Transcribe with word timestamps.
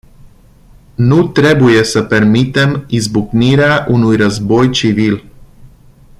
Nu 0.95 1.27
trebuie 1.27 1.83
să 1.83 2.03
permitem 2.03 2.83
izbucnirea 2.87 3.85
unui 3.89 4.15
război 4.15 4.69
civil. 4.71 5.25